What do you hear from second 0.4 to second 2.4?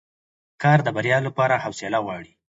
کار د بریا لپاره حوصله غواړي